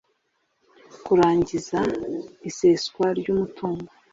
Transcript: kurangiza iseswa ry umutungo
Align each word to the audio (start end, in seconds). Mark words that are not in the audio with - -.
kurangiza 1.05 1.79
iseswa 2.49 3.05
ry 3.19 3.27
umutungo 3.33 3.91